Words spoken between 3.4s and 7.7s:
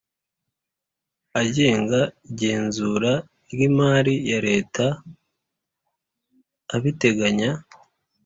ry imari ya Leta abiteganya